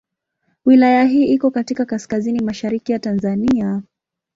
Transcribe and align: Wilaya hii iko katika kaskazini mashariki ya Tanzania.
Wilaya 0.65 1.03
hii 1.03 1.23
iko 1.25 1.51
katika 1.51 1.85
kaskazini 1.85 2.39
mashariki 2.41 2.91
ya 2.91 2.99
Tanzania. 2.99 3.81